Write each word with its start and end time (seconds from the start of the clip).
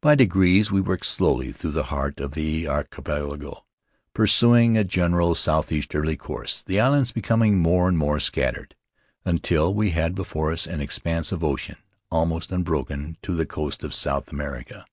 By 0.00 0.16
degrees 0.16 0.72
we 0.72 0.80
worked 0.80 1.06
slowly 1.06 1.52
through 1.52 1.70
the 1.70 1.84
heart 1.84 2.18
of 2.18 2.32
the 2.34 2.66
archipelago, 2.66 3.64
pursuing 4.12 4.76
a 4.76 4.82
general 4.82 5.36
southeasterly 5.36 6.16
course, 6.16 6.64
the 6.64 6.80
islands 6.80 7.12
becoming 7.12 7.56
more 7.56 7.88
and 7.88 7.96
more 7.96 8.18
scattered, 8.18 8.74
until 9.24 9.72
we 9.72 9.90
had 9.90 10.16
before 10.16 10.50
us 10.50 10.66
an 10.66 10.80
expanse 10.80 11.30
of 11.30 11.44
ocean 11.44 11.76
almost 12.10 12.50
unbroken 12.50 13.18
to 13.22 13.36
the 13.36 13.46
coast 13.46 13.84
of 13.84 13.94
South 13.94 14.32
America. 14.32 14.84